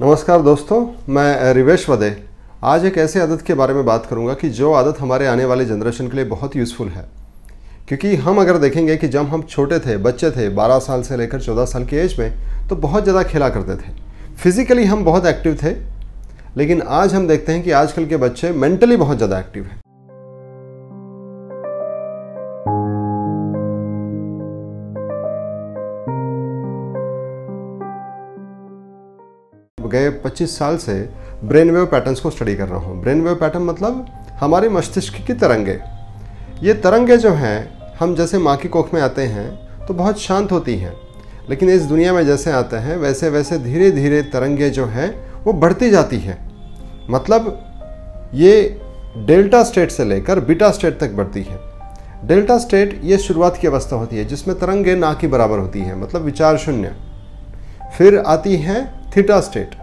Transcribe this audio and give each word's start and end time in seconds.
नमस्कार 0.00 0.42
दोस्तों, 0.42 0.86
मैं 1.08 1.52
रिवेश 1.54 1.88
वदे। 1.88 2.10
आज 2.64 2.84
एक 2.84 2.96
ऐसी 2.98 3.18
आदत 3.20 3.42
के 3.46 3.54
बारे 3.54 3.74
में 3.74 3.84
बात 3.84 4.06
करूँगा 4.06 4.34
कि 4.34 4.48
जो 4.50 4.72
आदत 4.72 5.00
हमारे 5.00 5.26
आने 5.26 5.44
वाले 5.44 5.64
जनरेशन 5.64 6.08
के 6.08 6.16
लिए 6.16 6.24
बहुत 6.26 6.56
यूज़फुल 6.56 6.88
है। 6.88 7.04
क्योंकि 7.88 8.14
हम 8.16 8.40
अगर 8.40 8.58
देखेंगे 8.58 8.96
कि 8.96 9.08
जब 9.08 9.26
हम 9.28 9.42
छोटे 9.42 9.78
थे, 9.78 9.96
बच्चे 9.98 10.30
थे 10.30 10.48
12 10.50 10.78
साल 10.78 11.02
से 11.02 11.16
लेकर 11.16 11.40
14 11.40 11.64
साल 11.66 11.84
की 11.84 11.96
एज 11.96 12.16
में 12.18 12.32
तो 12.68 12.76
बहुत 12.78 13.02
ज़्यादा 13.02 13.22
खेला 13.24 13.48
करते 13.48 13.76
थे। 13.76 13.92
फिज़िकली 14.36 14.84
हम 14.84 15.04
बहुत 15.04 15.26
एक्टिव 15.26 15.58
थे, 15.62 15.74
लेकिन 16.56 16.82
आज 16.82 17.14
हम 17.14 17.28
देखते 17.28 17.52
हैं 17.52 17.62
कि 17.62 17.70
आजकल 17.72 18.06
के 18.06 18.16
बच्चे 18.18 18.50
मेंटली 18.52 18.96
बहुत 18.96 19.16
ज़्यादा 19.16 19.38
एक्टिव 19.40 19.64
हैं। 19.64 19.80
गए 29.92 30.10
25 30.24 30.58
साल 30.58 30.76
से 30.76 30.94
ब्रेन 31.44 31.70
वेव 31.70 31.86
पैटर्न्स 31.86 32.20
को 32.20 32.30
स्टडी 32.30 32.54
कर 32.54 32.68
रहा 32.68 32.78
हूँ। 32.78 33.00
ब्रेन 33.00 33.22
वेव 33.22 33.34
पैटर्न 33.34 33.62
मतलब 33.62 34.06
हमारे 34.40 34.68
मस्तिष्क 34.68 35.14
की 35.26 35.32
तरंगे। 35.34 35.78
ये 36.62 36.74
तरंगे 36.74 37.16
जो 37.16 37.30
हैं, 37.30 37.82
हम 38.00 38.14
जैसे 38.14 38.38
माँ 38.38 38.56
की 38.56 38.68
कोख 38.68 38.94
में 38.94 39.00
आते 39.00 39.22
हैं 39.22 39.86
तो 39.86 39.94
बहुत 39.94 40.20
शांत 40.20 40.52
होती 40.52 40.76
हैं। 40.76 40.92
लेकिन 41.50 41.70
इस 41.70 41.82
दुनिया 41.82 42.12
में 42.12 42.24
जैसे 42.26 42.52
आते 42.52 42.76
हैं, 42.76 42.96
वैसे 42.96 43.28
वैसे 43.28 43.58
धीरे 43.58 43.90
धीरे 43.90 44.22
तरंगे 44.22 44.70
जो 44.70 44.86
हैं, 44.86 45.10
वो 45.44 45.52
बढ़ती 45.52 45.90
जाती 45.90 46.18
हैं। 46.18 46.38
मतलब 47.10 47.58
ये 48.34 48.80
डेल्टा 49.18 49.62
स्टेट 49.64 49.90
से 49.90 50.04
लेकर 50.04 50.40
बीटा 50.40 50.70
स्टेट 50.70 50.98
तक 51.00 51.10
बढ़ती 51.10 51.42
है। 51.42 51.58
डेल्टा 52.24 52.58
स्टेट 52.58 53.00
ये 53.04 53.18
शुरुआत 53.18 53.56
की 53.56 53.66
अवस्था 53.66 53.96
होती 53.96 54.16
है, 54.16 54.24
जिसमें 54.24 54.58
तरंगे 54.58 54.94
ना 54.94 55.12
की 55.14 55.26
बराबर 55.26 55.58
होती 55.58 55.80
हैं 55.80 55.94
मतलब 55.94 56.22
विचार 56.22 56.58
शून्य। 56.58 56.92
फिर 57.98 58.18
आती 58.18 58.56
है 58.56 58.84
थीटा 59.16 59.40
स्टेट। 59.40 59.81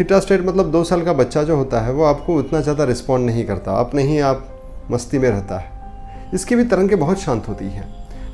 थीटा 0.00 0.18
स्टेट 0.20 0.40
मतलब 0.40 0.70
दो 0.70 0.82
साल 0.84 1.02
का 1.02 1.12
बच्चा 1.12 1.42
जो 1.42 1.56
होता 1.56 1.80
है, 1.80 1.92
वो 1.92 2.04
आपको 2.04 2.34
उतना 2.34 2.60
ज़्यादा 2.60 2.84
रिस्पॉन्ड 2.84 3.26
नहीं 3.26 3.44
करता। 3.44 3.72
अपने 3.80 4.02
ही 4.02 4.18
आप 4.18 4.46
मस्ती 4.90 5.18
में 5.18 5.28
रहता 5.30 5.58
है। 5.58 6.30
इसकी 6.34 6.56
भी 6.56 6.64
तरंगें 6.64 6.98
बहुत 7.00 7.18
शांत 7.18 7.48
होती 7.48 7.64
हैं। 7.64 7.84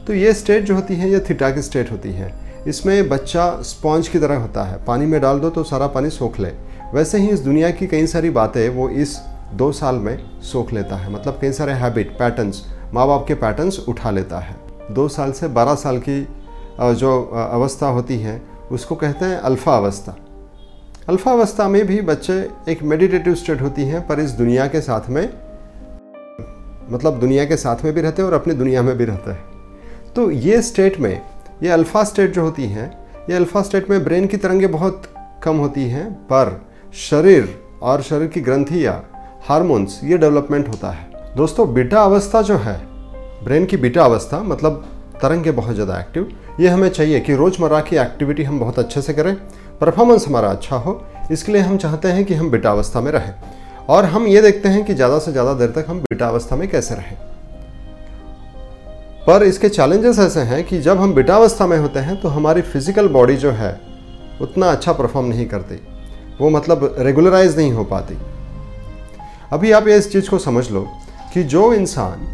तो 0.06 0.14
ये 0.14 0.32
स्टेट 0.34 0.64
जो 0.64 0.74
होती 0.74 0.94
है, 0.94 1.10
ये 1.10 1.20
थीटा 1.20 1.50
की 1.50 1.62
स्टेट 1.62 1.90
होती 1.92 2.12
है। 2.12 2.32
इसमें 2.66 3.08
बच्चा 3.08 3.50
स्पॉन्ज 3.62 4.08
की 4.08 4.18
तरह 4.18 4.36
होता 4.36 4.64
है। 4.64 4.78
पानी 4.84 5.06
में 5.06 5.20
डाल 5.20 5.40
दो 5.40 5.50
तो 5.50 5.64
सारा 5.64 5.86
पानी 5.86 6.10
सोख 6.10 6.38
ले। 6.40 6.52
वैसे 6.94 7.18
ही 7.18 7.28
इस 7.28 7.40
दुनिया 7.40 7.70
की 7.70 7.86
कई 7.86 8.06
सारी 8.06 8.30
बातें 8.30 8.68
वो 8.68 8.88
इस 8.88 9.16
दो 9.54 9.70
साल 9.72 9.94
में 9.94 10.18
सोख 10.42 10.72
लेता 10.72 10.96
है। 10.96 11.12
मतलब 11.12 11.38
कई 11.40 11.52
सारे 11.52 11.72
हैबिट 11.72 12.10
पैटर्न्स 12.18 12.62
माँ 12.94 13.06
बाप 13.06 13.24
के 13.28 13.34
पैटर्न्स 13.34 13.78
उठा 13.88 14.10
लेता 14.10 14.38
है। 14.38 14.56
दो 14.90 15.08
साल 15.08 15.32
से 15.32 15.48
बारह 15.48 15.74
साल 15.74 15.98
की 15.98 16.20
जो 16.80 17.20
अवस्था 17.52 17.86
होती 17.88 18.18
है, 18.18 18.40
उसको 18.72 18.94
कहते 18.94 19.24
हैं 19.24 19.36
अल्फ़ा 19.40 19.76
अवस्था। 19.76 20.16
अल्फ़ा 21.08 21.32
अवस्था 21.32 21.66
में 21.68 21.86
भी 21.86 22.00
बच्चे 22.00 22.34
एक 22.68 22.82
मेडिटेटिव 22.82 23.34
स्टेट 23.34 23.60
होती 23.62 23.82
हैं, 23.82 24.06
पर 24.06 24.20
इस 24.20 24.30
दुनिया 24.30 24.66
के 24.66 24.80
साथ 24.80 25.08
में 25.08 25.28
मतलब 26.90 27.18
दुनिया 27.20 27.44
के 27.44 27.56
साथ 27.56 27.84
में 27.84 27.92
भी 27.94 28.00
रहते 28.00 28.22
हैं 28.22 28.28
और 28.28 28.34
अपनी 28.34 28.54
दुनिया 28.54 28.82
में 28.82 28.96
भी 28.98 29.04
रहते 29.04 29.30
हैं। 29.30 30.12
तो 30.14 30.30
ये 30.30 30.60
स्टेट 30.62 30.98
में, 31.00 31.22
ये 31.62 31.68
अल्फ़ा 31.68 32.02
स्टेट 32.04 32.32
जो 32.34 32.42
होती 32.42 32.66
हैं, 32.66 32.90
ये 33.30 33.36
अल्फ़ा 33.36 33.62
स्टेट 33.62 33.90
में 33.90 34.02
ब्रेन 34.04 34.26
की 34.26 34.36
तरंगें 34.36 34.70
बहुत 34.72 35.02
कम 35.42 35.56
होती 35.56 35.84
हैं, 35.88 36.10
पर 36.12 36.60
शरीर 37.00 37.48
और 37.82 38.02
शरीर 38.02 38.28
की 38.28 38.40
ग्रंथियाँ 38.40 38.94
हारमोन्स 39.48 40.00
ये 40.04 40.18
डेवलपमेंट 40.18 40.68
होता 40.68 40.90
है। 40.90 41.34
दोस्तों 41.36 41.72
बीटा 41.74 42.02
अवस्था 42.04 42.42
जो 42.42 42.56
है 42.58 42.76
ब्रेन 43.44 43.66
की 43.66 43.76
बीटा 43.76 44.04
अवस्था 44.04 44.42
मतलब 44.44 44.84
तरंगे 45.22 45.50
बहुत 45.52 45.74
ज़्यादा 45.74 46.00
एक्टिव 46.00 46.32
ये 46.60 46.68
हमें 46.68 46.88
चाहिए 46.88 47.20
कि 47.20 47.34
रोज़मर्रा 47.34 47.80
की 47.80 47.96
एक्टिविटी 47.96 48.42
हम 48.42 48.58
बहुत 48.60 48.78
अच्छे 48.78 49.02
से 49.02 49.12
करें 49.14 49.36
परफॉर्मेंस 49.80 50.26
हमारा 50.26 50.48
अच्छा 50.48 50.76
हो, 50.76 51.02
इसके 51.30 51.52
लिए 51.52 51.62
हम 51.62 51.76
चाहते 51.76 52.08
हैं 52.08 52.24
कि 52.24 52.34
हम 52.34 52.50
बिटावस्था 52.50 53.00
में 53.00 53.10
रहें। 53.12 53.32
और 53.88 54.04
हम 54.04 54.26
ये 54.26 54.42
देखते 54.42 54.68
हैं 54.68 54.84
कि 54.84 54.94
ज़्यादा 54.94 55.18
से 55.18 55.32
ज़्यादा 55.32 55.52
देर 55.54 55.70
तक 55.72 55.86
हम 55.88 56.00
बिटावस्था 56.02 56.56
में 56.56 56.68
कैसे 56.68 56.94
रहें। 56.94 57.16
पर 59.26 59.42
इसके 59.42 59.68
चैलेंजेस 59.68 60.18
ऐसे 60.18 60.40
हैं 60.42 60.62
कि 60.64 60.80
जब 60.80 61.00
हम 61.00 61.14
बिटावस्था 61.14 61.66
में 61.66 61.76
होते 61.78 62.00
हैं 62.00 62.20
तो 62.20 62.28
हमारी 62.28 62.62
फ़िज़िकल 62.62 63.08
बॉडी 63.08 63.36
जो 63.36 63.50
है, 63.50 63.80
उतना 64.40 64.66
अच्छा 64.66 64.92
परफॉर्म 64.92 65.26
नहीं 65.26 65.46
करती। 65.46 65.80
वो 66.40 66.50
मतलब 66.50 66.94
रेगुलराइज 66.98 67.56
नहीं 67.58 67.72
हो 67.72 67.84
पाती। 67.84 68.18
अभी 69.52 69.72
आप 69.72 69.88
ये 69.88 69.96
इस 69.98 70.12
चीज़ 70.12 70.30
को 70.30 70.38
समझ 70.38 70.70
लो 70.70 70.86
कि 71.34 71.42
जो 71.44 71.72
इंसान 71.74 72.26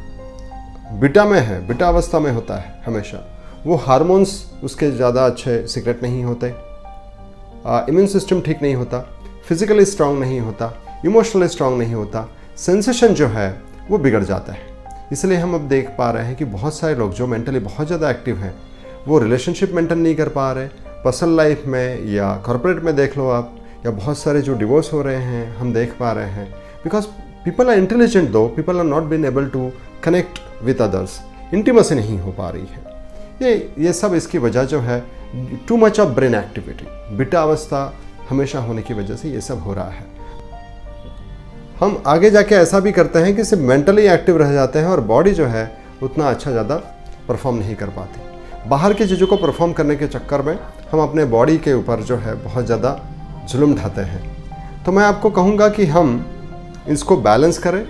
बिटा 1.00 1.24
में 1.24 1.40
है, 1.40 1.66
बिटा 1.68 1.88
अवस्था 1.88 2.18
में 2.20 2.30
होता 2.32 2.56
है 2.56 2.82
हमेशा, 2.86 3.18
वो 3.66 3.76
हार्मोन्स 3.78 4.44
उसके 4.64 4.90
ज़्यादा 4.90 5.26
अच्छे 5.26 5.66
सीक्रेट 5.68 6.02
नहीं 6.02 6.24
होते। 6.24 6.54
इम्यून 7.88 8.06
सिस्टम 8.06 8.40
ठीक 8.40 8.62
नहीं 8.62 8.74
होता 8.74 8.98
फिजिकली 9.48 9.84
स्ट्रांग 9.84 10.18
नहीं 10.20 10.40
होता 10.40 10.72
इमोशनली 11.04 11.48
स्ट्रांग 11.48 11.78
नहीं 11.78 11.94
होता 11.94 12.28
सेंसेशन 12.56 13.14
जो 13.14 13.26
है, 13.26 13.62
वो 13.90 13.98
बिगड़ 13.98 14.22
जाता 14.24 14.52
है। 14.52 14.70
इसलिए 15.12 15.38
हम 15.38 15.54
अब 15.54 15.68
देख 15.68 15.88
पा 15.98 16.10
रहे 16.10 16.26
हैं 16.26 16.36
कि 16.36 16.44
बहुत 16.46 16.74
सारे 16.74 16.94
लोग 16.94 17.12
जो 17.14 17.26
मेंटली 17.26 17.58
बहुत 17.60 17.86
ज़्यादा 17.86 18.10
एक्टिव 18.10 18.36
हैं, 18.36 18.54
वो 19.08 19.18
रिलेशनशिप 19.18 19.72
मेंटेन 19.74 19.98
नहीं 19.98 20.14
कर 20.14 20.28
पा 20.28 20.50
रहे। 20.52 20.66
पर्सनल 21.04 21.36
लाइफ 21.36 21.62
में 21.66 22.04
या 22.06 22.34
कॉरपोरेट 22.46 22.82
में 22.84 22.94
देख 22.96 23.16
लो 23.18 23.28
आप, 23.30 23.56
या 23.86 23.90
बहुत 23.92 24.18
सारे 24.18 24.42
जो 24.42 24.54
डिवोर्स 24.54 24.92
हो 24.92 25.02
रहे 25.02 25.22
हैं, 25.22 25.56
हम 25.56 25.72
देख 25.72 25.96
पा 26.00 26.12
रहे 26.12 26.30
हैं। 26.30 26.50
Because 26.84 27.06
people 27.44 27.70
are 27.70 27.78
intelligent 27.78 28.30
though 28.30 28.46
people 28.56 28.78
are 28.78 28.84
not 28.84 29.02
been 29.04 29.24
able 29.24 29.46
to 29.46 29.70
connect 30.04 30.38
with 30.64 30.82
others 30.82 31.20
intimacy 31.54 31.94
नहीं 31.94 32.18
हो 32.18 32.32
पा 32.32 32.50
रही 32.50 32.66
है। 32.66 32.90
ये 33.42 33.72
ये 33.78 33.92
सब 33.92 34.14
इसकी 34.14 34.38
वजह 34.38 34.64
जो 34.64 34.80
है 34.80 35.02
too 35.68 35.76
much 35.76 36.00
of 36.00 36.08
brain 36.08 36.34
activity 36.34 36.86
beta 37.16 37.42
अवस्था 37.42 37.92
हमेशा 38.28 38.58
होने 38.60 38.82
की 38.82 38.94
वजह 38.94 39.16
से 39.16 39.30
ये 39.30 39.40
सब 39.40 39.60
हो 39.60 39.74
रहा 39.74 39.90
है 39.90 40.10
हम 41.80 42.02
आगे 42.06 42.30
जाके 42.30 42.54
ऐसा 42.54 42.80
भी 42.80 42.92
करते 42.92 43.18
हैं 43.18 43.34
कि 43.36 43.44
सिर्फ़ 43.44 43.62
मेंटली 43.62 44.02
एक्टिव 44.08 44.36
रह 44.38 44.52
जाते 44.52 44.78
हैं 44.78 44.86
और 44.86 45.00
बॉडी 45.06 45.30
जो 45.30 45.46
है 45.46 45.64
उतना 46.02 46.28
अच्छा 46.30 46.50
ज़्यादा 46.50 46.76
परफॉर्म 47.28 47.56
नहीं 47.56 47.74
कर 47.76 47.88
पाती 47.90 48.68
बाहर 48.68 48.92
की 48.92 49.06
चीज़ों 49.06 49.26
को 49.26 49.36
परफॉर्म 49.36 49.72
करने 49.72 49.96
के 49.96 50.06
चक्कर 50.08 50.42
में 50.42 50.56
हम 50.92 51.00
अपने 51.00 51.24
बॉडी 51.28 51.56
के 51.58 51.72
ऊपर 51.72 52.02
जो 52.02 52.16
है 52.16 52.34
बहुत 52.44 52.66
ज़्यादा 52.66 52.98
जुल्म 53.50 53.74
ढाते 53.74 54.02
हैं 54.02 54.22
तो 54.84 54.92
मैं 54.92 55.04
आपको 55.04 55.30
कहूँगा 55.30 55.68
कि 55.68 55.86
हम 55.86 56.14
इसको 56.88 57.16
बैलेंस 57.22 57.58
करें 57.58 57.84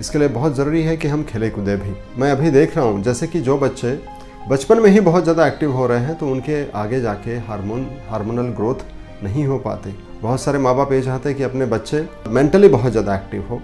इसके 0.00 0.18
लिए 0.18 0.28
बहुत 0.30 0.54
ज़रूरी 0.54 0.82
है 0.82 0.96
कि 0.96 1.08
हम 1.08 1.22
खेले 1.24 1.50
कूदे 1.50 1.76
भी 1.76 1.94
मैं 2.18 2.30
अभी 2.32 2.50
देख 2.50 2.76
रहा 2.76 2.86
हूँ 2.86 3.02
जैसे 3.02 3.26
कि 3.26 3.40
जो 3.40 3.58
बच्चे 3.58 3.98
बचपन 4.46 4.78
में 4.80 4.90
ही 4.90 5.00
बहुत 5.00 5.22
ज़्यादा 5.22 5.46
एक्टिव 5.46 5.72
हो 5.72 5.86
रहे 5.86 6.00
हैं 6.00 6.14
तो 6.18 6.28
उनके 6.28 6.62
आगे 6.72 7.00
जाके 7.00 7.36
हार्मोन 7.38 7.86
हार्मोनल 8.08 8.48
ग्रोथ 8.56 8.84
नहीं 9.24 9.46
हो 9.46 9.58
पाते। 9.58 9.94
बहुत 10.22 10.40
सारे 10.40 10.58
माँ 10.58 10.74
बाप 10.76 10.92
ये 10.92 11.00
चाहते 11.02 11.28
हैं 11.28 11.38
कि 11.38 11.44
अपने 11.44 11.66
बच्चे 11.66 12.04
मेंटली 12.28 12.68
बहुत 12.68 12.92
ज़्यादा 12.92 13.14
एक्टिव 13.14 13.44
हो 13.50 13.60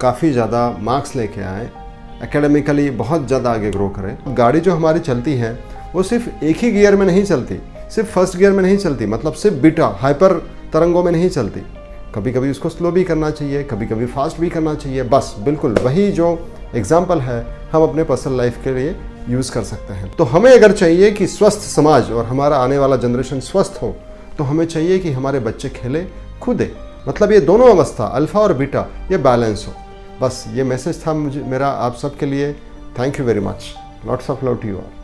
काफ़ी 0.00 0.30
ज़्यादा 0.32 0.68
मार्क्स 0.80 1.14
लेके 1.16 1.40
आए 1.42 1.70
एकेडमिकली 2.22 2.88
बहुत 2.92 3.26
ज़्यादा 3.26 3.52
आगे 3.52 3.70
ग्रो 3.70 3.88
करें। 3.88 4.16
गाड़ी 4.36 4.60
जो 4.60 4.74
हमारी 4.74 5.00
चलती 5.00 5.34
है, 5.34 5.58
वो 5.94 6.02
सिर्फ़ 6.02 6.44
एक 6.44 6.56
ही 6.56 6.70
गियर 6.72 6.96
में 6.96 7.06
नहीं 7.06 7.24
चलती, 7.24 7.58
सिर्फ़ 7.90 8.10
फ़र्स्ट 8.10 8.36
गियर 8.36 8.52
में 8.52 8.62
नहीं 8.62 8.76
चलती 8.78 9.06
मतलब 9.06 9.32
सिर्फ़ 9.34 9.56
बीटा 9.56 9.86
हाइपर 10.00 10.38
तरंगों 10.72 11.02
में 11.04 11.12
नहीं 11.12 11.28
चलती। 11.30 11.60
कभी 12.14 12.32
कभी 12.32 12.50
उसको 12.50 12.68
स्लो 12.68 12.90
भी 12.90 13.04
करना 13.04 13.30
चाहिए 13.30 13.62
कभी 13.64 13.86
कभी 13.86 14.06
फास्ट 14.08 14.40
भी 14.40 14.48
करना 14.50 14.74
चाहिए, 14.74 15.02
बस, 15.04 15.34
बिल्कुल, 15.40 15.74
वही 15.74 16.10
जो 16.12 16.38
एग्ज़ाम्पल 16.74 17.20
है, 17.20 17.46
हम 17.72 17.82
अपने 17.82 18.04
पर्सनल 18.04 18.36
लाइफ 18.36 18.62
के 18.64 18.74
लिए 18.74 18.94
यूज़ 19.28 19.52
कर 19.52 19.64
सकते 19.64 19.94
हैं। 19.94 20.10
तो 20.16 20.24
हमें 20.24 20.50
अगर 20.52 20.72
चाहिए 20.72 21.10
कि 21.10 21.26
स्वस्थ 21.26 21.60
समाज 21.68 22.10
और 22.12 22.24
हमारा 22.24 22.56
आने 22.56 22.78
वाला 22.78 22.96
जनरेशन 22.96 23.40
स्वस्थ 23.40 23.78
हो 23.82 23.94
तो 24.38 24.44
हमें 24.44 24.64
चाहिए 24.66 24.98
कि 24.98 25.10
हमारे 25.12 25.40
बच्चे 25.40 25.68
खेले 25.70 26.04
खुदे 26.42 26.72
मतलब 27.08 27.32
ये 27.32 27.40
दोनों 27.40 27.68
अवस्था 27.70 28.06
अल्फ़ा 28.06 28.40
और 28.40 28.52
बीटा 28.54 28.86
ये 29.12 29.18
बैलेंस 29.18 29.66
हो। 29.68 29.74
बस 30.20 30.44
ये 30.48 30.64
मैसेज 30.64 31.06
था 31.06 31.14
मुझे, 31.14 31.42
मेरा 31.42 31.68
आप 31.68 31.96
सबके 31.96 32.26
लिए। 32.26 32.52
Thank 32.98 33.18
you 33.20 33.26
very 33.26 33.40
much 33.40 33.74
lots 34.06 34.30
of 34.30 34.44
love 34.44 34.56
to 34.56 34.68
you 34.68 34.76
are 34.76 35.01